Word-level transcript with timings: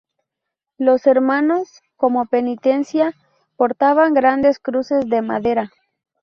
Los 0.79 1.05
hermanos, 1.05 1.69
como 1.95 2.25
penitencia, 2.25 3.13
portaban 3.55 4.15
grandes 4.15 4.57
cruces 4.57 5.07
de 5.07 5.21
madera. 5.21 5.69